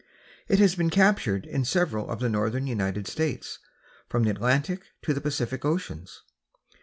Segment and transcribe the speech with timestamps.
[0.47, 3.59] It has been captured in several of the northern United States,
[4.09, 6.23] from the Atlantic to the Pacific Oceans.